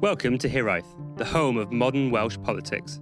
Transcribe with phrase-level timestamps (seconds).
[0.00, 0.86] Welcome to Hiraeth,
[1.16, 3.00] the home of modern Welsh politics.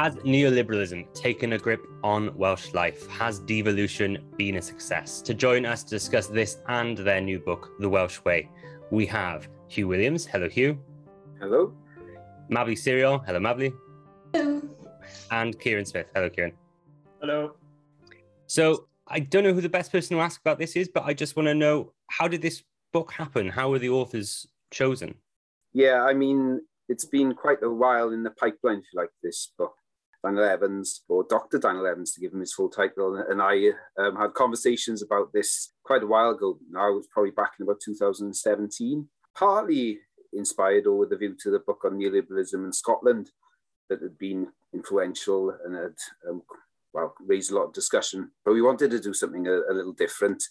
[0.00, 3.06] Has neoliberalism taken a grip on Welsh life?
[3.08, 5.22] Has devolution been a success?
[5.22, 8.50] To join us to discuss this and their new book, The Welsh Way,
[8.90, 10.26] we have Huw Williams.
[10.26, 10.76] Hello, Huw.
[11.38, 11.72] Hello.
[12.50, 13.24] Mabli Siriol.
[13.24, 13.72] Hello, Mably.
[14.32, 14.60] Hello.
[15.30, 16.06] And Kieran Smith.
[16.16, 16.52] Hello, Kieran.
[17.20, 17.54] Hello.
[18.48, 21.14] So I don't know who the best person to ask about this is, but I
[21.14, 23.48] just want to know how did this book happen?
[23.50, 25.16] How were the authors chosen?
[25.72, 29.52] Yeah, I mean, it's been quite a while in the pipeline, if you like, this
[29.56, 29.74] book.
[30.22, 31.58] Daniel Evans, or Dr.
[31.58, 33.24] Daniel Evans, to give him his full title.
[33.28, 36.58] And I um, had conversations about this quite a while ago.
[36.70, 39.98] Now, it was probably back in about 2017, partly
[40.32, 43.30] inspired or with a view to the book on neoliberalism in Scotland
[43.88, 45.94] that had been influential and had,
[46.28, 46.42] um,
[46.92, 48.30] well, raised a lot of discussion.
[48.44, 50.42] But we wanted to do something a, a little different.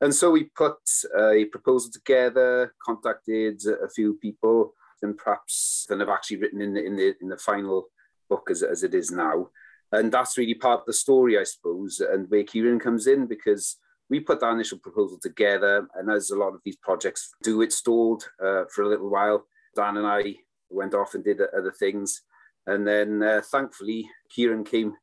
[0.00, 0.78] And so we put
[1.18, 6.84] a proposal together, contacted a few people, and perhaps then have actually written in the,
[6.84, 7.88] in the, in the final
[8.28, 9.48] book as, as it is now.
[9.90, 13.76] And that's really part of the story, I suppose, and where Kieran comes in because
[14.10, 17.72] we put that initial proposal together, and as a lot of these projects do, it
[17.72, 19.46] stalled uh, for a little while.
[19.74, 20.36] Dan and I
[20.70, 22.22] went off and did other things,
[22.66, 24.94] and then uh, thankfully Kieran came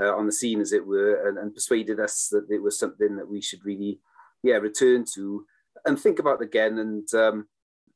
[0.00, 3.16] uh, on the scene, as it were, and, and, persuaded us that it was something
[3.16, 4.00] that we should really,
[4.42, 5.44] yeah, return to
[5.84, 6.78] and think about again.
[6.78, 7.46] And um,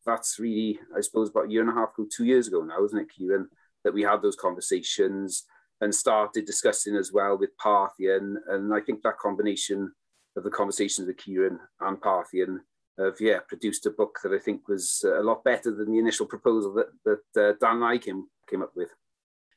[0.06, 2.84] that's really, I suppose, about a year and a half ago, two years ago now,
[2.84, 3.48] isn't it, Kieran?
[3.84, 5.44] That we had those conversations
[5.80, 9.92] and started discussing as well with Parthian, and I think that combination
[10.36, 12.60] of the conversations with Kieran and Parthian
[12.98, 16.26] have yeah produced a book that I think was a lot better than the initial
[16.26, 18.90] proposal that that uh, Dan and I came came up with.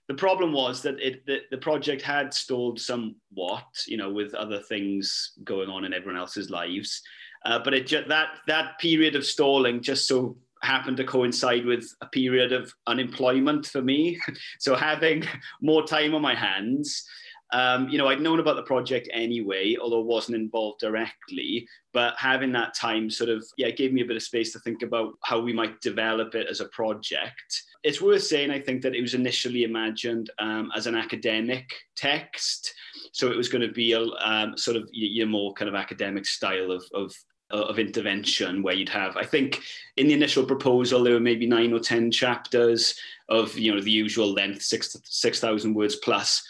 [0.07, 4.61] The problem was that it the, the project had stalled somewhat, you know, with other
[4.61, 7.01] things going on in everyone else's lives.
[7.45, 11.93] Uh, but it just, that that period of stalling just so happened to coincide with
[12.01, 14.19] a period of unemployment for me.
[14.59, 15.23] so having
[15.61, 17.05] more time on my hands
[17.51, 21.67] um, you know, I'd known about the project anyway, although wasn't involved directly.
[21.93, 24.81] But having that time sort of, yeah, gave me a bit of space to think
[24.81, 27.63] about how we might develop it as a project.
[27.83, 32.73] It's worth saying, I think, that it was initially imagined um, as an academic text.
[33.13, 36.25] So it was going to be a um, sort of your more kind of academic
[36.25, 37.13] style of, of
[37.49, 39.61] of intervention where you'd have i think
[39.95, 42.93] in the initial proposal there were maybe nine or ten chapters
[43.29, 46.43] of you know the usual length six 6000 words plus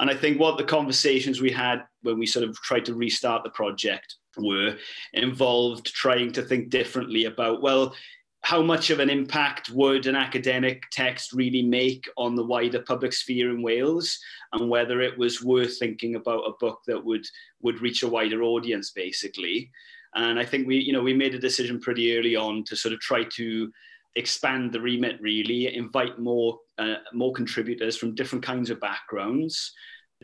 [0.00, 3.44] and I think what the conversations we had when we sort of tried to restart
[3.44, 4.76] the project were
[5.12, 7.94] involved trying to think differently about, well,
[8.42, 13.12] how much of an impact would an academic text really make on the wider public
[13.12, 14.18] sphere in Wales,
[14.52, 17.24] and whether it was worth thinking about a book that would
[17.60, 19.70] would reach a wider audience, basically.
[20.14, 22.92] And I think we, you know, we made a decision pretty early on to sort
[22.92, 23.72] of try to
[24.16, 29.72] expand the remit really, invite more uh, more contributors from different kinds of backgrounds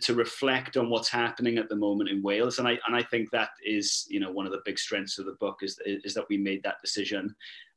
[0.01, 2.59] to reflect on what's happening at the moment in Wales.
[2.59, 5.27] And I and I think that is you know one of the big strengths of
[5.27, 7.35] the book is is that we made that decision.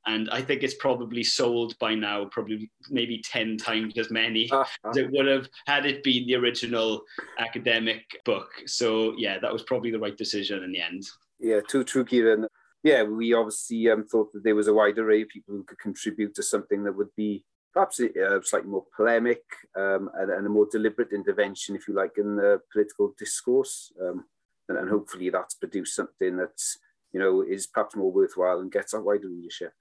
[0.08, 4.50] And I think it's probably sold by now, probably maybe 10 times as many
[4.90, 7.04] as it would have had it been the original
[7.38, 8.50] academic book.
[8.66, 11.04] So, yeah, that was probably the right decision in the end.
[11.40, 12.48] Yeah, too true, Kieran
[12.84, 15.80] yeah, we obviously um, thought that there was a wide array of people who could
[15.80, 17.44] contribute to something that would be
[17.74, 19.42] perhaps uh, slightly more polemic
[19.78, 23.94] um, and, and, a more deliberate intervention, if you like, in the political discourse.
[24.02, 24.26] Um,
[24.68, 26.78] and, and, hopefully that's produced something that's,
[27.14, 29.74] you know, is perhaps more worthwhile and gets a wider readership.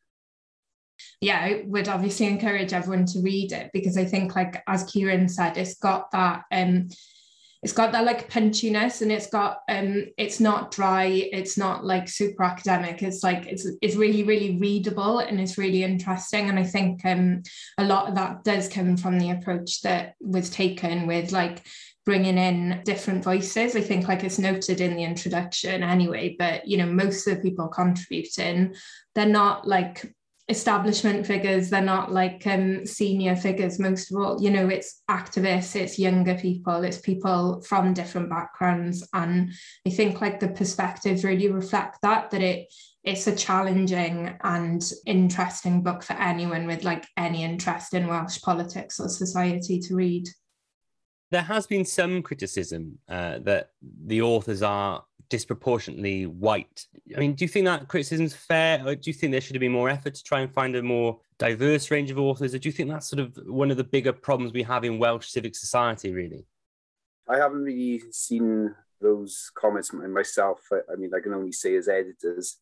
[1.20, 5.28] Yeah, I would obviously encourage everyone to read it because I think, like as Kieran
[5.28, 6.88] said, it's got that um,
[7.62, 12.08] it's got that like punchiness and it's got um it's not dry it's not like
[12.08, 13.02] super academic.
[13.02, 17.42] It's like it's it's really really readable and it's really interesting and i think um
[17.78, 21.66] a lot of that does come from the approach that was taken with like
[22.06, 23.76] bringing in different voices.
[23.76, 27.42] I think like it's noted in the introduction anyway but you know most of the
[27.42, 28.74] people contributing
[29.14, 30.12] they're not like
[30.50, 34.42] establishment figures they're not like um, senior figures most of all.
[34.42, 39.08] You know it's activists it's younger people it's people from different backgrounds.
[39.14, 39.52] And
[39.86, 42.66] i think like the perspectives really reflect that that it
[43.02, 49.00] it's a challenging and interesting book for anyone with like any interest in welsh politics
[49.00, 50.26] or society to read.
[51.30, 53.70] There has been some criticism uh, that
[54.04, 56.86] the authors are disproportionately white.
[57.16, 59.56] I mean, do you think that criticism is fair, or do you think there should
[59.56, 62.58] have been more effort to try and find a more diverse range of authors, or
[62.58, 65.28] do you think that's sort of one of the bigger problems we have in Welsh
[65.28, 66.44] civic society, really?
[67.28, 70.60] I haven't really seen those comments myself.
[70.72, 72.58] I mean, I can only say as editors,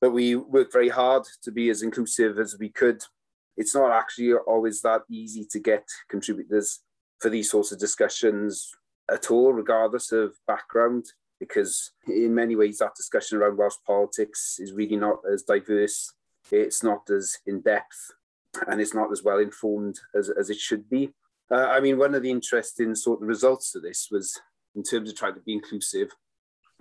[0.00, 3.02] but we worked very hard to be as inclusive as we could.
[3.56, 6.80] It's not actually always that easy to get contributors
[7.20, 8.70] for these sorts of discussions
[9.10, 11.06] at all, regardless of background,
[11.40, 16.12] because in many ways that discussion around Welsh politics is really not as diverse,
[16.50, 18.12] it's not as in depth,
[18.66, 21.10] and it's not as well informed as, as it should be.
[21.50, 24.38] Uh, I mean, one of the interesting sort of results of this was
[24.74, 26.10] in terms of trying to be inclusive.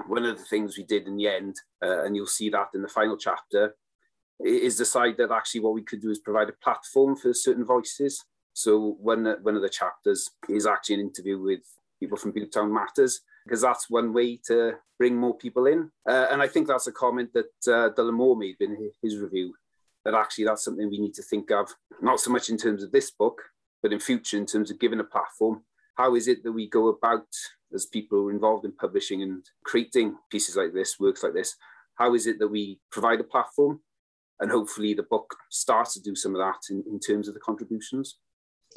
[0.07, 2.81] One of the things we did in the end, uh, and you'll see that in
[2.81, 3.75] the final chapter,
[4.39, 8.23] is decide that actually what we could do is provide a platform for certain voices.
[8.53, 11.61] So one, one of the chapters is actually an interview with
[11.99, 15.89] people from Butetown Matters, because that's one way to bring more people in.
[16.07, 19.53] Uh, and I think that's a comment that uh, Dylan Moore made in his review,
[20.03, 21.69] that actually that's something we need to think of,
[22.01, 23.41] not so much in terms of this book,
[23.81, 25.63] but in future in terms of giving a platform.
[25.95, 27.27] How is it that we go about
[27.73, 31.55] as people who are involved in publishing and creating pieces like this, works like this?
[31.95, 33.79] How is it that we provide a platform?
[34.39, 37.39] And hopefully the book starts to do some of that in, in terms of the
[37.39, 38.17] contributions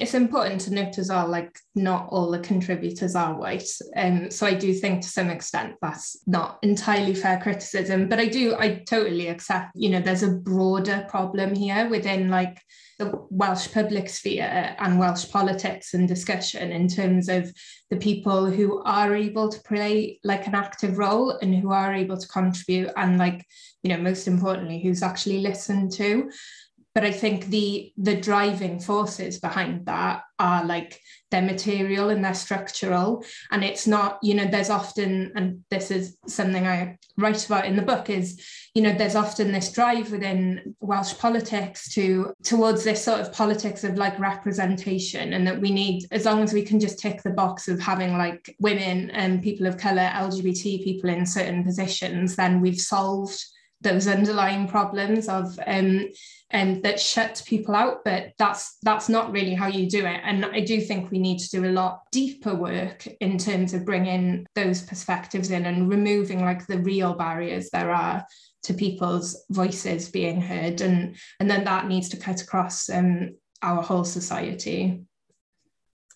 [0.01, 3.69] it's important to note as well, like not all the contributors are white.
[3.95, 8.25] Um, so I do think to some extent that's not entirely fair criticism, but I
[8.25, 12.59] do, I totally accept, you know, there's a broader problem here within like
[12.97, 17.53] the Welsh public sphere and Welsh politics and discussion in terms of
[17.91, 22.17] the people who are able to play like an active role and who are able
[22.17, 23.45] to contribute and like,
[23.83, 26.31] you know, most importantly, who's actually listened to
[26.93, 30.99] but I think the the driving forces behind that are like
[31.29, 33.23] they're material and they're structural.
[33.51, 37.77] And it's not you know there's often and this is something I write about in
[37.77, 43.03] the book is you know there's often this drive within Welsh politics to towards this
[43.03, 46.79] sort of politics of like representation and that we need as long as we can
[46.79, 51.25] just tick the box of having like women and people of color LGBT people in
[51.25, 53.45] certain positions then we've solved
[53.81, 56.07] those underlying problems of um,
[56.49, 60.21] and that shut people out but that's that's not really how you do it.
[60.23, 63.85] And i do think we need to do a lot deeper work in terms of
[63.85, 68.25] bringing those perspectives in and removing like the real barriers there are
[68.63, 70.81] to people's voices being heard.
[70.81, 75.01] And and then that needs to cut across um, our whole society.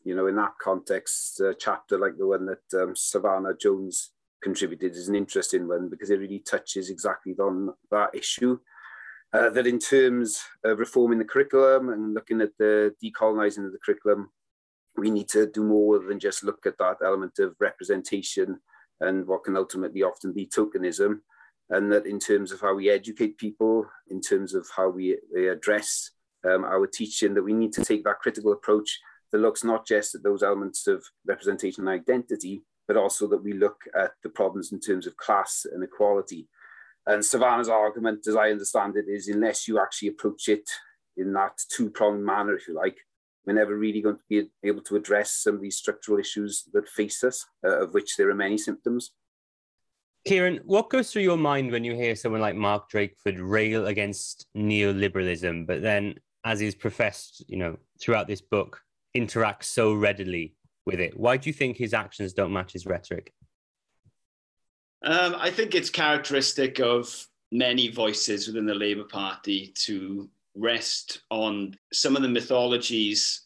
[0.03, 4.11] You know in that context a chapter like the one that um, savannah jones
[4.43, 8.59] contributed is an interesting one because it really touches exactly on that issue
[9.35, 13.79] uh, that in terms of reforming the curriculum and looking at the decolonizing of the
[13.83, 14.29] curriculum,
[14.97, 18.57] we need to do more than just look at that element of representation
[19.01, 21.19] and what can ultimately often be tokenism.
[21.69, 25.49] And that in terms of how we educate people, in terms of how we, we
[25.49, 26.11] address
[26.49, 28.99] um, our teaching, that we need to take that critical approach
[29.31, 33.53] that looks not just at those elements of representation and identity, but also that we
[33.53, 36.47] look at the problems in terms of class and equality
[37.07, 40.67] and Savannah's argument, as I understand it, is unless you actually approach it
[41.17, 42.97] in that two pronged manner, if you like,
[43.45, 46.89] we're never really going to be able to address some of these structural issues that
[46.89, 49.11] face us, uh, of which there are many symptoms.
[50.25, 54.47] Kieran, what goes through your mind when you hear someone like Mark Drakeford rail against
[54.57, 58.81] neoliberalism, but then, as he's professed, you know, throughout this book,
[59.15, 60.55] interacts so readily
[60.85, 61.17] with it?
[61.19, 63.33] Why do you think his actions don't match his rhetoric?
[65.03, 71.77] Um, I think it's characteristic of many voices within the Labour Party to rest on
[71.93, 73.41] some of the mythologies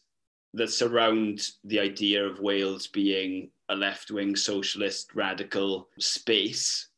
[0.54, 6.88] that surround the idea of Wales being a left wing socialist radical space.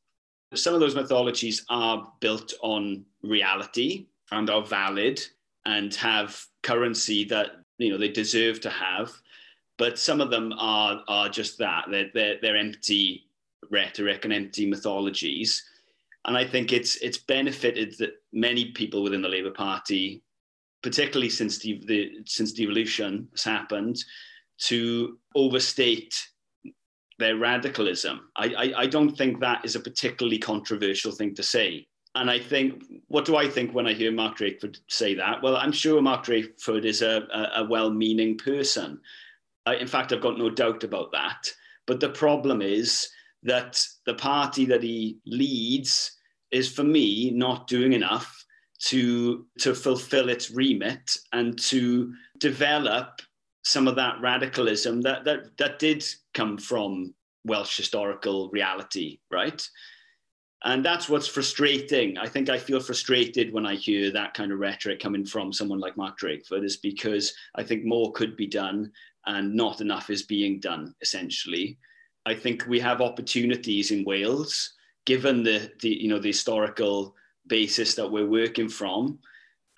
[0.55, 5.21] Some of those mythologies are built on reality and are valid
[5.65, 9.13] and have currency that you know they deserve to have
[9.79, 13.27] but some of them are are just that they're, they're, they're empty
[13.71, 15.63] rhetoric and empty mythologies.
[16.25, 20.23] And I think it's it's benefited that many people within the Labour Party,
[20.83, 24.05] particularly since the, the since devolution has happened,
[24.59, 26.15] to overstate
[27.19, 28.29] their radicalism.
[28.37, 31.87] I, I, I don't think that is a particularly controversial thing to say.
[32.15, 35.43] And I think, what do I think when I hear Mark Drakeford say that?
[35.43, 39.01] Well, I'm sure Mark Drakeford is a, a, a well meaning person.
[39.67, 41.51] In fact, I've got no doubt about that.
[41.87, 43.09] But the problem is
[43.43, 46.19] that the party that he leads
[46.51, 48.45] is, for me, not doing enough
[48.87, 53.21] to, to fulfill its remit and to develop
[53.63, 56.05] some of that radicalism that, that, that did
[56.35, 57.15] come from
[57.45, 59.69] Welsh historical reality, right?
[60.65, 62.19] And that's what's frustrating.
[62.19, 65.81] I think I feel frustrated when I hear that kind of rhetoric coming from someone
[65.81, 68.93] like Mark Drakeford, is because I think more could be done
[69.27, 71.79] and not enough is being done, essentially.
[72.27, 74.75] I think we have opportunities in Wales,
[75.07, 77.15] given the, the you know the historical
[77.49, 79.19] basis that we're working from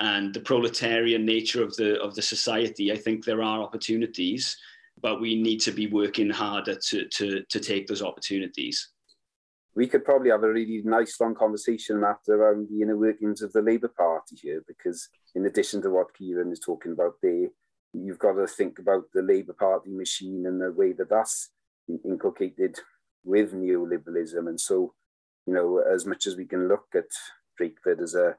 [0.01, 4.57] and the proletarian nature of the of the society, I think there are opportunities,
[5.01, 8.91] but we need to be working harder to to to take those opportunities.
[9.77, 13.53] We could probably have a really nice long conversation after around the inner workings of
[13.53, 17.49] the Labour Party here, because in addition to what Kieran is talking about there,
[17.95, 21.51] you've got to think about the Labour Party machine and the way that that's
[22.05, 22.79] inculcated
[23.25, 24.49] with neoliberalism.
[24.49, 24.95] And so,
[25.47, 27.05] you know, as much as we can look at
[27.61, 28.37] Drakeford as a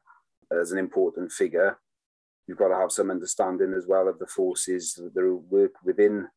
[0.52, 1.80] as an important figure,
[2.48, 6.28] you've got to have some understanding as well of the forces that work within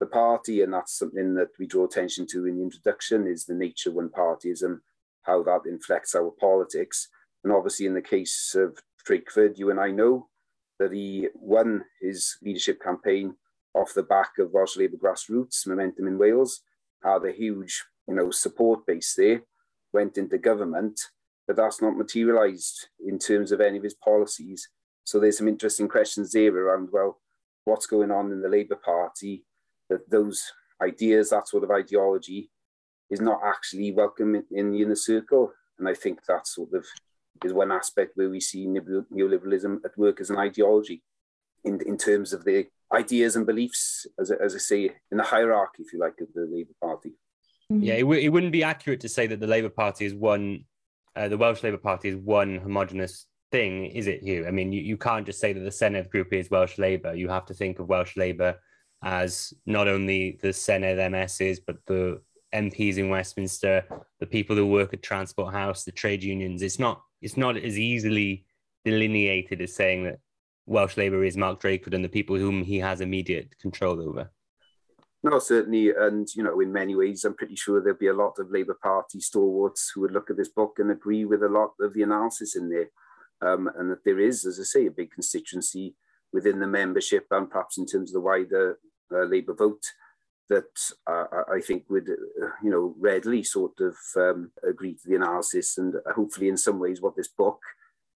[0.00, 3.54] the party, and that's something that we draw attention to in the introduction: is the
[3.54, 4.80] nature of one partyism,
[5.22, 7.08] how that inflects our politics,
[7.42, 10.28] and obviously in the case of Drakeford, you and I know
[10.78, 13.34] that he won his leadership campaign
[13.74, 16.60] off the back of Welsh Labour grassroots momentum in Wales,
[17.02, 19.42] had a huge, you know, support base there,
[19.92, 21.00] went into government,
[21.46, 24.68] but that's not materialized in terms of any of his policies.
[25.04, 27.20] So there's some interesting questions there around, well,
[27.64, 29.44] what's going on in the Labour Party,
[29.88, 32.50] that those ideas, that sort of ideology
[33.10, 35.52] is not actually welcome in, the inner circle.
[35.78, 36.84] And I think that sort of
[37.44, 41.02] is one aspect where we see neoliberalism at work as an ideology
[41.64, 45.82] in, in terms of the ideas and beliefs, as, as I say, in the hierarchy,
[45.82, 47.12] if you like, of the Labour Party.
[47.68, 50.64] Yeah, it, w- it wouldn't be accurate to say that the Labour Party is one
[51.18, 54.46] uh, the Welsh Labour Party is one homogenous thing, is it, Huw?
[54.46, 57.14] I mean, you, you can't just say that the Senedd group is Welsh Labour.
[57.14, 58.54] You have to think of Welsh Labour
[59.02, 62.20] as not only the Senedd MSs, but the
[62.54, 63.84] MPs in Westminster,
[64.20, 66.62] the people who work at Transport House, the trade unions.
[66.62, 68.46] It's not it's not as easily
[68.84, 70.20] delineated as saying that
[70.66, 74.30] Welsh Labour is Mark Drakeford and the people whom he has immediate control over.
[75.22, 75.90] No, certainly.
[75.90, 78.78] And, you know, in many ways, I'm pretty sure there'll be a lot of Labour
[78.80, 82.02] Party stalwarts who would look at this book and agree with a lot of the
[82.02, 82.90] analysis in there.
[83.40, 85.96] Um, and that there is, as I say, a big constituency
[86.32, 88.78] within the membership and perhaps in terms of the wider
[89.12, 89.82] uh, Labour vote
[90.48, 95.16] that uh, I think would, uh, you know, readily sort of um, agree to the
[95.16, 95.78] analysis.
[95.78, 97.60] And hopefully, in some ways, what this book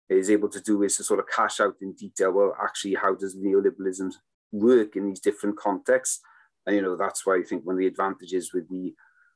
[0.09, 3.15] is able to do is to sort of cash out in detail, well, actually, how
[3.15, 4.13] does neoliberalism
[4.51, 6.21] work in these different contexts?
[6.67, 8.95] And, you know, that's why I think one of the advantages with the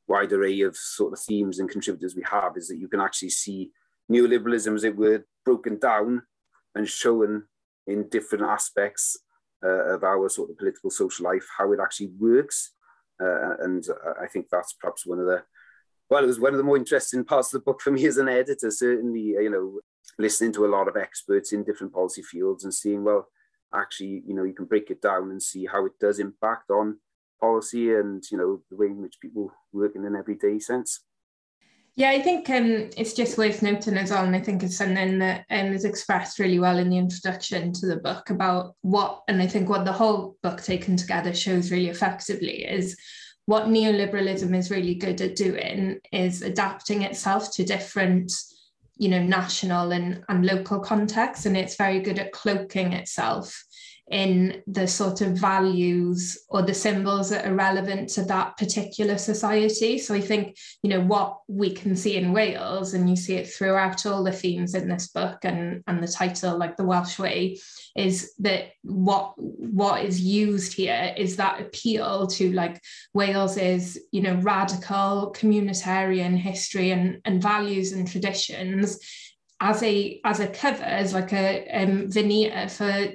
[0.09, 3.31] wide array of sort of themes and contributors we have is that you can actually
[3.31, 3.73] see
[4.11, 6.23] neoliberalism, as it were, broken down
[6.75, 7.45] and shown
[7.87, 9.19] in different aspects
[9.65, 12.73] uh, of our sort of political social life, how it actually works.
[13.21, 13.87] Uh, and
[14.21, 15.43] I think that's perhaps one of the,
[16.11, 18.19] well, it was one of the more interesting parts of the book for me as
[18.19, 19.81] an editor, certainly, you know,
[20.19, 23.29] listening to a lot of experts in different policy fields and seeing, well,
[23.75, 26.99] actually, you know, you can break it down and see how it does impact on
[27.41, 31.01] policy and you know the way in which people work in an everyday sense.
[31.99, 35.19] Yeah, I think um, it's just worth noting as well, and I think it's something
[35.21, 39.41] that um, is expressed really well in the introduction to the book about what, and
[39.41, 42.99] I think what the whole book taken together shows really effectively is
[43.47, 48.33] what neoliberalism is really good at doing is adapting itself to different
[48.99, 53.65] you know national and, and local contexts and it's very good at cloaking itself
[54.11, 59.99] in the sort of values or the symbols that are relevant to that particular society.
[59.99, 63.49] So I think, you know, what we can see in Wales, and you see it
[63.49, 67.59] throughout all the themes in this book and, and the title, like the Welsh Way,
[67.97, 72.81] is that what what is used here is that appeal to like
[73.13, 78.99] Wales's, you know, radical communitarian history and, and values and traditions
[79.67, 83.09] as a as a cover as like a um, veneer for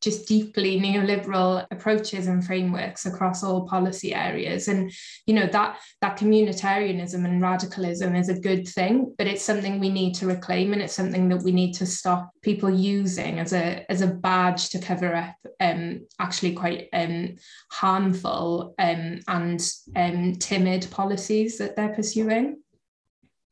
[0.00, 4.68] just deeply neoliberal approaches and frameworks across all policy areas.
[4.68, 4.90] And
[5.26, 9.88] you know that that communitarianism and radicalism is a good thing but it's something we
[9.88, 13.84] need to reclaim and it's something that we need to stop people using as a
[13.90, 17.34] as a badge to cover up um actually quite um
[17.70, 22.61] harmful um and um timid policies that they're pursuing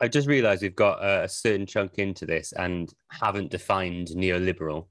[0.01, 4.87] I just realised we've got a, certain chunk into this and haven't defined neoliberal.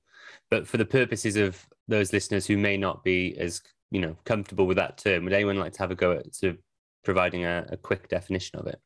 [0.50, 3.62] But for the purposes of those listeners who may not be as
[3.92, 6.52] you know comfortable with that term, would anyone like to have a go at sort
[6.52, 6.60] of
[7.04, 8.80] providing a, a quick definition of it?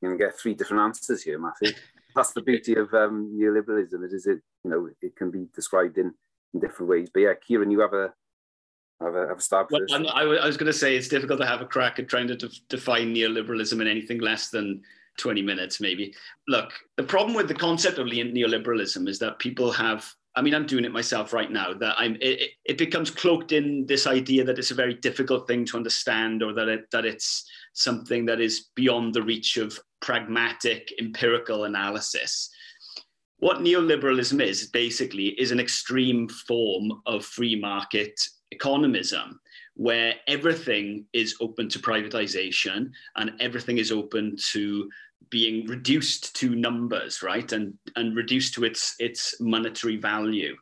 [0.00, 1.72] You can get three different answers here, Matthew.
[2.14, 4.04] That's the beauty of um, neoliberalism.
[4.04, 6.14] It is it you know it can be described in,
[6.54, 7.08] in different ways.
[7.12, 8.12] But yeah, Kieran, you have a
[9.00, 11.46] have a, have a start well, I, I was going to say it's difficult to
[11.46, 14.82] have a crack at trying to de- define neoliberalism in anything less than
[15.18, 16.14] 20 minutes maybe.
[16.48, 20.06] Look, the problem with the concept of neoliberalism is that people have
[20.36, 21.72] I mean, I'm doing it myself right now.
[21.74, 25.64] That I'm, it, it, becomes cloaked in this idea that it's a very difficult thing
[25.66, 30.92] to understand, or that it that it's something that is beyond the reach of pragmatic
[30.98, 32.50] empirical analysis.
[33.44, 38.18] what neoliberalism is basically is an extreme form of free market
[38.54, 39.38] economism
[39.74, 44.88] where everything is open to privatization and everything is open to
[45.30, 50.56] being reduced to numbers right and and reduced to its its monetary value.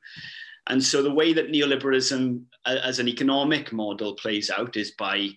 [0.68, 5.30] And so the way that neoliberalism as an economic model plays out is by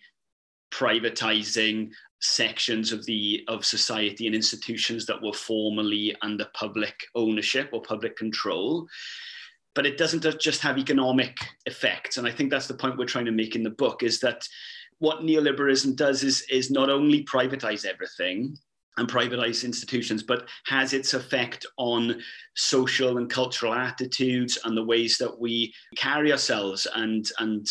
[0.71, 1.89] privatizing
[2.21, 8.17] sections of the of society and institutions that were formerly under public ownership or public
[8.17, 8.87] control.
[9.73, 12.17] But it doesn't just have economic effects.
[12.17, 14.47] And i think that's the point we're trying to make in the book is that
[14.99, 18.57] what neoliberalism does is is not only privatize everything
[18.97, 22.21] and privatized institutions, but has its effect on
[22.55, 27.67] social and cultural attitudes and the ways that we carry ourselves and and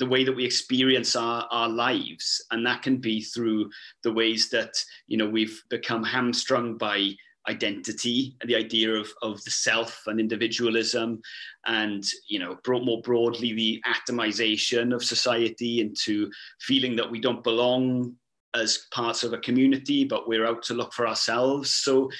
[0.00, 2.44] the way that we experience our, our lives.
[2.50, 3.70] And that can be through
[4.02, 4.74] the ways that
[5.06, 7.12] you know we've become hamstrung by
[7.48, 11.20] identity and the idea of, of the self and individualism
[11.66, 16.30] and you know brought more broadly the atomization of society into
[16.60, 18.14] feeling that we don't belong
[18.54, 22.10] as parts of a community but we're out to look for ourselves so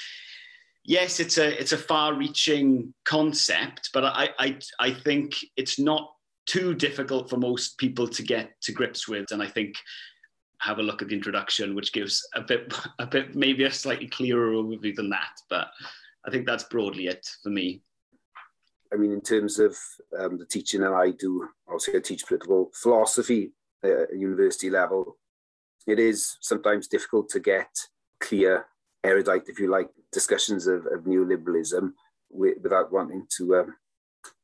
[0.85, 6.11] yes it's a it's a far reaching concept but i i, I think it's not
[6.47, 9.31] too difficult for most people to get to grips with.
[9.31, 9.77] And I think
[10.61, 14.09] have a look at the introduction, which gives a bit, a bit, maybe a slightly
[14.09, 15.41] clearer overview than that.
[15.49, 15.69] But
[16.27, 17.83] I think that's broadly it for me.
[18.93, 19.77] I mean, in terms of
[20.19, 25.17] um, the teaching that I do, obviously I teach political philosophy at university level.
[25.87, 27.69] It is sometimes difficult to get
[28.21, 28.67] clear,
[29.03, 31.93] erudite, if you like, discussions of, of neoliberalism
[32.31, 33.75] without wanting to um,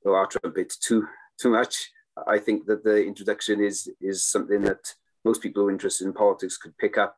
[0.02, 1.06] blow our trumpet too
[1.40, 1.90] too much.
[2.26, 4.94] I think that the introduction is is something that
[5.25, 7.16] most people who are interested in politics could pick up,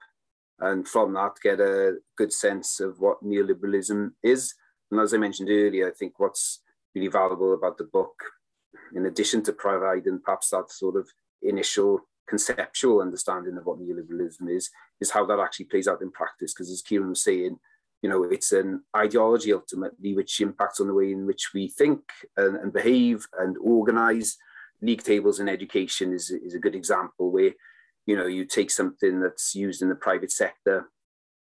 [0.60, 4.54] and from that get a good sense of what neoliberalism is.
[4.90, 6.60] And as I mentioned earlier, I think what's
[6.94, 8.14] really valuable about the book,
[8.94, 11.08] in addition to providing perhaps that sort of
[11.42, 16.54] initial conceptual understanding of what neoliberalism is, is how that actually plays out in practice.
[16.54, 17.58] Because as Kieran was saying,
[18.02, 22.00] you know, it's an ideology ultimately which impacts on the way in which we think
[22.36, 24.36] and, and behave and organize.
[24.80, 27.52] League tables in education is, is a good example where,
[28.06, 30.90] you know, you take something that's used in the private sector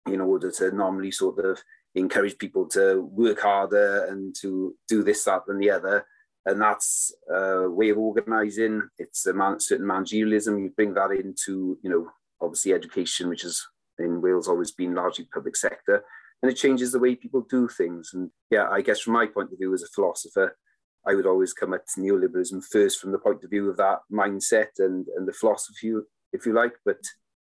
[0.06, 1.64] in order to normally sort of
[1.96, 6.06] encourage people to work harder and to do this, that, and the other.
[6.46, 8.90] And that's a way of organizing.
[8.98, 10.62] It's a man, certain managerialism.
[10.62, 12.08] You bring that into, you know,
[12.42, 13.62] obviously education, which has
[14.00, 16.04] in Wales always been largely public sector
[16.42, 18.12] and it changes the way people do things.
[18.14, 20.58] And yeah, I guess from my point of view as a philosopher,
[21.06, 24.70] I would always come at neoliberalism first from the point of view of that mindset
[24.80, 25.94] and, and the philosophy,
[26.34, 26.74] if you like.
[26.86, 27.00] But,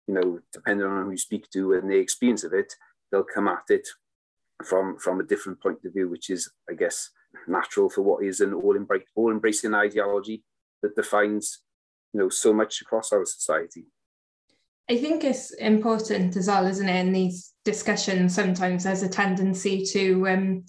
[0.07, 2.73] you know, depending on who you speak to and the experience of it,
[3.11, 3.87] they'll come at it
[4.65, 7.09] from, from a different point of view, which is, I guess,
[7.47, 10.43] natural for what is an all, embrace, all embracing ideology
[10.81, 11.59] that defines,
[12.13, 13.85] you know, so much across our society.
[14.89, 16.99] I think it's important as well, isn't it?
[16.99, 20.65] In these discussions, sometimes there's a tendency to um,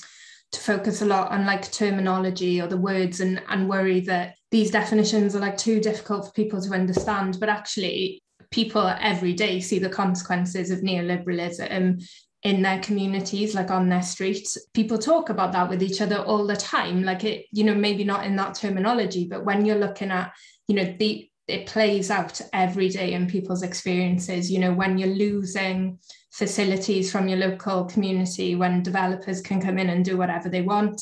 [0.52, 4.70] to focus a lot on like terminology or the words and and worry that these
[4.70, 7.38] definitions are like too difficult for people to understand.
[7.40, 12.04] But actually, people every day see the consequences of neoliberalism
[12.42, 14.59] in their communities like on their streets.
[14.74, 17.02] People talk about that with each other all the time.
[17.02, 20.33] Like it you know maybe not in that terminology but when you're looking at
[20.68, 24.50] you know the it plays out every day in people's experiences.
[24.50, 25.98] You know when you're losing
[26.33, 31.00] facilities from your local community when developers can come in and do whatever they want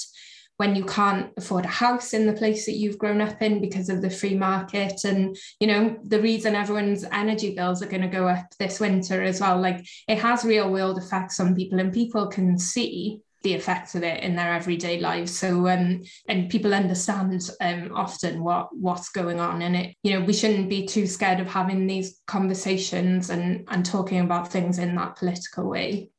[0.60, 3.88] when you can't afford a house in the place that you've grown up in because
[3.88, 8.18] of the free market and you know the reason everyone's energy bills are going to
[8.18, 11.94] go up this winter as well like it has real world effects on people and
[11.94, 15.38] people can see the effects of it in their everyday lives.
[15.38, 20.26] So um, and people understand um, often what what's going on, and it you know
[20.26, 24.94] we shouldn't be too scared of having these conversations and and talking about things in
[24.96, 26.10] that political way.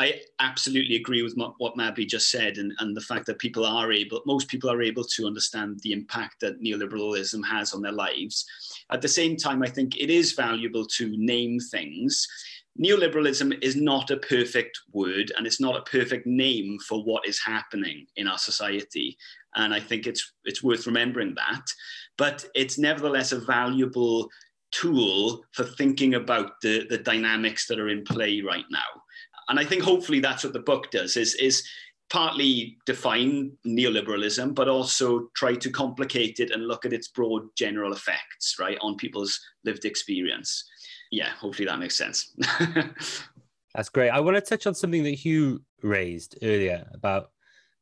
[0.00, 3.92] I absolutely agree with what Mabli just said, and, and the fact that people are
[3.92, 8.46] able, most people are able to understand the impact that neoliberalism has on their lives.
[8.90, 12.26] At the same time, I think it is valuable to name things.
[12.82, 17.38] Neoliberalism is not a perfect word and it's not a perfect name for what is
[17.38, 19.18] happening in our society.
[19.54, 21.66] And i think it's it's worth remembering that.
[22.16, 24.30] But it's nevertheless a valuable
[24.70, 28.99] tool for thinking about the the dynamics that are in play right now
[29.50, 31.62] and i think hopefully that's what the book does is is
[32.08, 37.92] partly define neoliberalism but also try to complicate it and look at its broad general
[37.92, 40.64] effects right on people's lived experience
[41.10, 42.32] yeah, hopefully that makes sense.
[43.74, 44.10] That's great.
[44.10, 47.30] I want to touch on something that Huw raised earlier about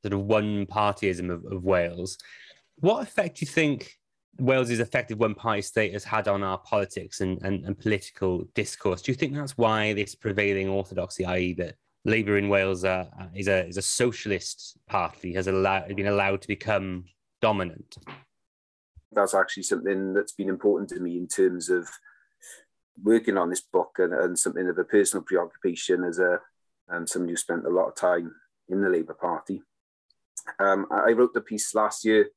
[0.02, 2.18] sort of one partyism of, of Wales.
[2.76, 3.98] What effect do you think
[4.38, 9.02] Wales's effective one party state has had on our politics and, and, and, political discourse?
[9.02, 11.74] Do you think that's why this prevailing orthodoxy, i.e., that
[12.04, 12.84] Labour in Wales
[13.34, 17.04] is, a, is a socialist party, has allowed, been allowed to become
[17.42, 17.98] dominant?
[19.10, 21.88] That's actually something that's been important to me in terms of
[23.02, 26.40] working on this book and, and something of a personal preoccupation as a
[26.90, 28.34] um, somebody who spent a lot of time
[28.68, 29.62] in the Labour Party.
[30.58, 32.28] Um, I wrote the piece last year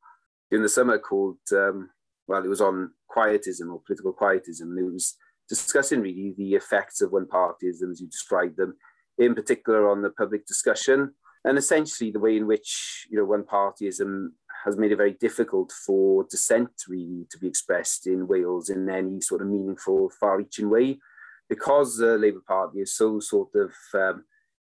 [0.51, 1.89] in the summer called, um,
[2.27, 4.77] well, it was on quietism or political quietism.
[4.77, 5.15] It was
[5.47, 8.75] discussing really the effects of one partyism as you described them,
[9.17, 13.43] in particular on the public discussion, and essentially the way in which you know one
[13.43, 14.29] partyism
[14.63, 19.19] has made it very difficult for dissent really to be expressed in Wales in any
[19.19, 20.99] sort of meaningful, far-reaching way,
[21.49, 24.23] because the Labour Party is so sort of um,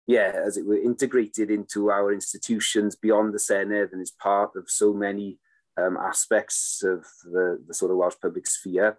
[0.08, 4.69] yeah, as it were, integrated into our institutions beyond the Senedd and is part of
[4.69, 5.39] so many
[5.78, 8.98] um, aspects of the, the sort of Welsh public sphere.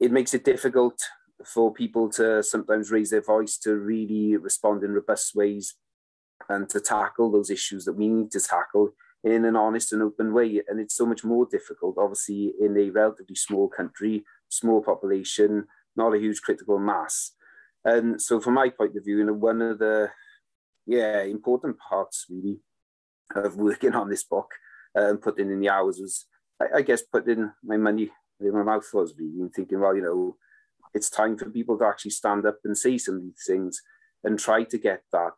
[0.00, 1.00] It makes it difficult
[1.44, 5.74] for people to sometimes raise their voice to really respond in robust ways
[6.48, 10.32] and to tackle those issues that we need to tackle in an honest and open
[10.32, 10.62] way.
[10.68, 16.14] And it's so much more difficult, obviously, in a relatively small country, small population, not
[16.14, 17.32] a huge critical mass.
[17.84, 20.10] And so, from my point of view, you know, one of the
[20.86, 22.60] yeah important parts really
[23.36, 24.50] of working on this book
[24.94, 26.26] and putting in the hours was,
[26.60, 30.36] I, I guess, putting my money where my mouth was and thinking, well, you know,
[30.94, 33.80] it's time for people to actually stand up and say some of these things
[34.24, 35.32] and try to get that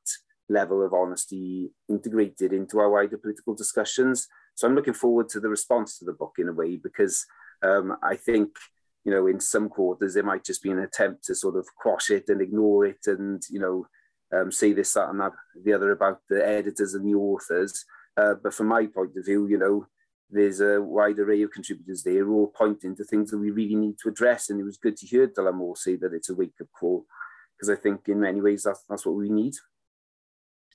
[0.49, 4.29] level of honesty integrated into our wider political discussions.
[4.55, 7.25] So I'm looking forward to the response to the book in a way because
[7.63, 8.51] um, I think
[9.05, 12.11] you know in some quarters there might just be an attempt to sort of quash
[12.11, 13.87] it and ignore it and you know
[14.35, 17.85] um, say this that and that the other about the editors and the authors.
[18.17, 19.87] Uh, but from my point of view, you know,
[20.31, 23.97] there's a wide array of contributors there all pointing to things that we really need
[23.99, 24.51] to address.
[24.51, 27.07] And it was good to hear Dylan Moore say that it's a wake up call
[27.57, 29.55] because I think in many ways that's, that's what we need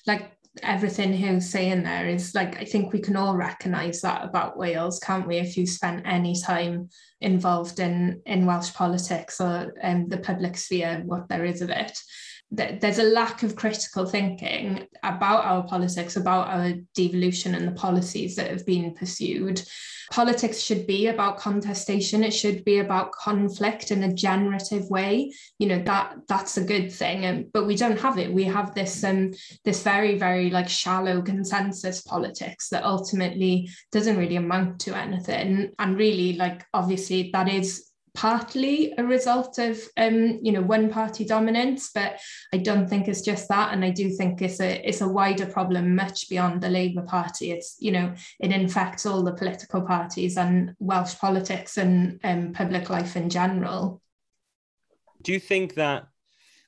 [0.08, 0.32] like
[0.64, 4.58] everything he was saying there is like I think we can all recognize that about
[4.58, 5.38] Wales, can't we?
[5.38, 6.90] If you spent any time
[7.22, 11.98] involved in in Welsh politics or um, the public sphere, what there is of it,
[12.52, 18.36] there's a lack of critical thinking about our politics, about our devolution and the policies
[18.36, 19.62] that have been pursued.
[20.12, 22.24] Politics should be about contestation.
[22.24, 25.32] It should be about conflict in a generative way.
[25.60, 28.34] You know that that's a good thing, and but we don't have it.
[28.34, 29.34] We have this um
[29.66, 35.74] this very very like shallow consensus politics that ultimately doesn't really amount to anything.
[35.78, 41.26] And really, like obviously, that is partly a result of um, you know one party
[41.26, 42.20] dominance, but
[42.54, 45.46] I don't think it's just that, and I do think it's a it's a wider
[45.46, 47.52] problem, much beyond the Labour Party.
[47.52, 52.90] It's you know it infects all the political parties and Welsh politics and um, public
[52.90, 54.02] life in general.
[55.22, 56.08] Do you think that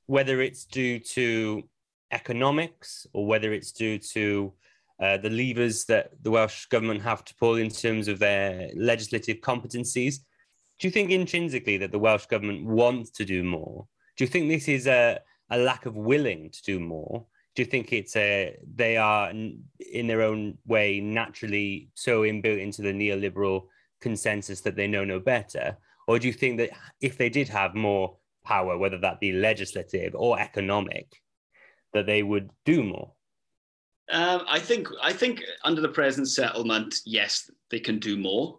[0.08, 1.63] whether it's due to
[2.12, 4.54] economics or whether it's due to
[5.01, 9.38] uh, the levers that the Welsh government have to pull in terms of their legislative
[9.38, 10.19] competencies,
[10.82, 13.88] do you think intrinsically that the Welsh government wants to do more?
[14.17, 15.20] Do you think this is a,
[15.52, 17.24] a lack of willing to do more?
[17.54, 22.82] Do you think it's a they are in their own way naturally so inbuilt into
[22.82, 23.67] the neoliberal
[24.02, 25.78] consensus that they know no better?
[26.08, 30.15] Or do you think that if they did have more power, whether that be legislative
[30.15, 31.22] or economic,
[31.94, 33.12] that they would do more?
[34.10, 38.58] Um, I think I think under the present settlement, yes, they can do more.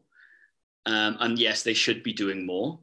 [0.86, 2.78] Um, and yes, they should be doing more.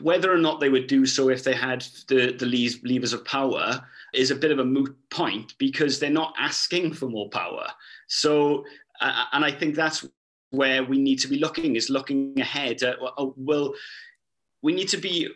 [0.00, 3.80] Whether or not they would do so if they had the, the levers of power
[4.12, 7.68] is a bit of a moot point because they're not asking for more power.
[8.08, 8.64] So,
[9.00, 10.04] uh, and I think that's
[10.50, 12.82] where we need to be looking is looking ahead.
[12.82, 13.74] At, uh, well,
[14.62, 15.28] we need to be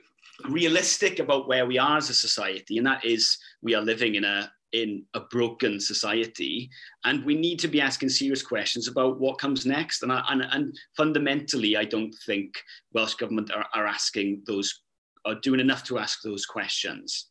[0.49, 4.25] realistic about where we are as a society, and that is we are living in
[4.25, 6.71] a in a broken society
[7.05, 10.03] and we need to be asking serious questions about what comes next.
[10.03, 12.55] And, and, and fundamentally i don't think
[12.93, 14.83] welsh government are, are asking those
[15.25, 17.27] are doing enough to ask those questions.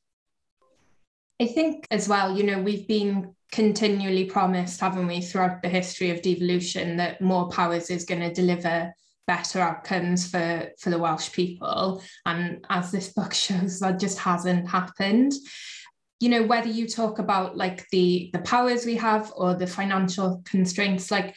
[1.41, 6.11] I think as well you know we've been continually promised haven't we throughout the history
[6.11, 8.93] of devolution that more powers is going to deliver
[9.29, 12.01] better outcomes for for the welsh people.
[12.25, 15.33] And as this book shows that just hasn't happened
[16.19, 20.41] you know whether you talk about like the the powers we have or the financial
[20.45, 21.35] constraints like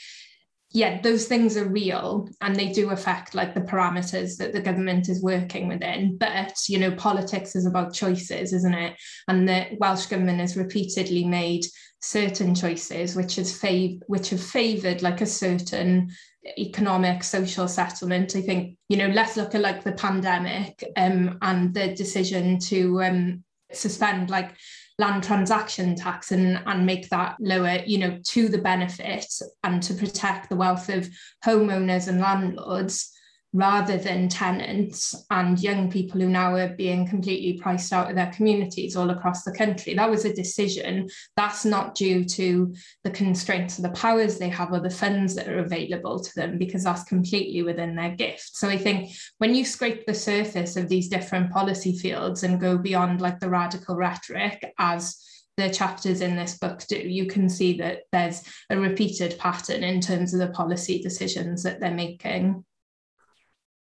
[0.75, 5.09] yeah, those things are real and they do affect like the parameters that the government
[5.09, 6.16] is working within.
[6.16, 8.97] But, you know, politics is about choices, isn't it?
[9.29, 11.66] And the Welsh government has repeatedly made
[12.01, 16.11] certain choices which has fav- which have favoured like a certain
[16.59, 18.35] economic social settlement.
[18.35, 23.03] I think, you know, let's look at like the pandemic um, and the decision to
[23.03, 24.55] um, suspend like
[24.99, 29.27] land transaction tax and, and make that lower, you know, to the benefit
[29.65, 31.09] and to protect the wealth of
[31.45, 33.13] homeowners and landlords
[33.53, 38.33] rather than tenants and young people who now are being completely priced out of their
[38.33, 39.93] communities all across the country.
[39.93, 41.09] That was a decision.
[41.37, 45.49] That's not due to the constraints of the powers they have or the funds that
[45.49, 48.57] are available to them, because that's completely within their gift.
[48.57, 52.79] So I think when you scrape the surface of these different policy fields and go
[52.79, 55.19] beyond like the radical rhetoric as
[55.59, 60.01] the chapters in this book do, you can see that there's a repeated pattern in
[60.01, 62.65] terms of the policy decisions that they're making.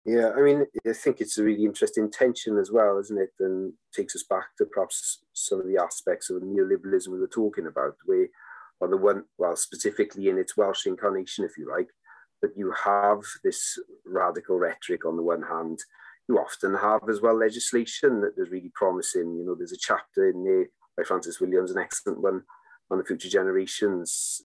[0.08, 3.32] Yeah, I mean, I think it's a really interesting tension as well, isn't it?
[3.40, 7.66] And takes us back to perhaps some of the aspects of neoliberalism we were talking
[7.66, 8.26] about, where
[8.80, 11.88] on the one, well, specifically in its Welsh incarnation, if you like,
[12.40, 15.78] that you have this radical rhetoric on the one hand.
[16.26, 19.36] You often have as well legislation that is really promising.
[19.36, 22.44] You know, there's a chapter in there by Francis Williams, an excellent one
[22.90, 24.40] on the future generations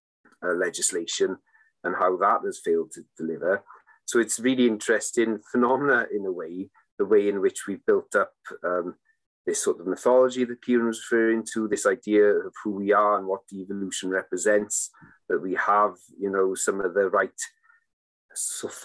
[0.45, 1.37] uh, legislation
[1.85, 3.63] and how that has failed to deliver.
[4.13, 8.33] So it's really interesting phenomena in a way, the way in which we've built up
[8.63, 8.93] um,
[9.47, 13.17] this sort of mythology that Kieran was referring to, this idea of who we are
[13.17, 14.91] and what evolution represents,
[15.29, 17.31] that we have, you know, some of the right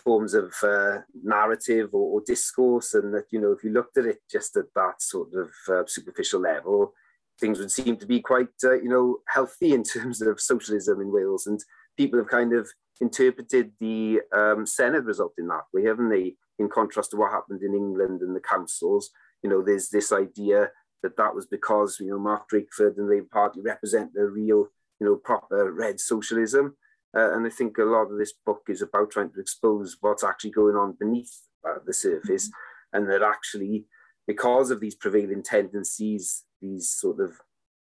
[0.02, 4.06] forms of uh, narrative or, or, discourse, and that, you know, if you looked at
[4.06, 6.94] it just at that sort of uh, superficial level,
[7.38, 11.12] things would seem to be quite, uh, you know, healthy in terms of socialism in
[11.12, 11.46] Wales.
[11.46, 11.60] And
[11.98, 12.66] people have kind of
[13.00, 16.36] interpreted the um, Senedd result in that way, haven't they?
[16.58, 19.10] In contrast to what happened in England and the councils,
[19.42, 20.70] you know, there's this idea
[21.02, 24.66] that that was because you know Mark Drakeford and the Labour Party represent the real,
[25.00, 26.76] you know, proper red socialism.
[27.16, 30.24] Uh, and I think a lot of this book is about trying to expose what's
[30.24, 31.32] actually going on beneath
[31.66, 32.98] uh, the surface, mm-hmm.
[32.98, 33.86] and that actually,
[34.26, 37.40] because of these prevailing tendencies, these sort of